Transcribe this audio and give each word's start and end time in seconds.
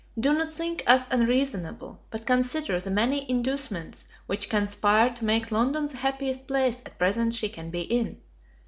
Do 0.19 0.33
not 0.33 0.51
think 0.51 0.83
us 0.87 1.07
unreasonable, 1.11 2.01
but 2.09 2.25
consider 2.25 2.79
the 2.79 2.89
many 2.89 3.29
inducements 3.29 4.05
which 4.25 4.49
conspire 4.49 5.11
to 5.11 5.25
make 5.25 5.51
London 5.51 5.85
the 5.85 5.97
happiest 5.97 6.47
place 6.47 6.81
at 6.87 6.97
present 6.97 7.35
she 7.35 7.49
can 7.49 7.69
be 7.69 7.81
in. 7.81 8.19